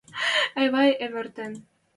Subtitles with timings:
[0.63, 1.51] Эвай ӹвӹртен.